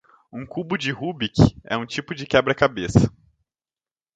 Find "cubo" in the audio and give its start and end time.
0.47-0.77